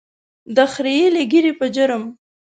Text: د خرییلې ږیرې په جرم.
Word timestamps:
د 0.55 0.57
خرییلې 0.73 1.23
ږیرې 1.31 1.53
په 1.59 1.65
جرم. 1.75 2.03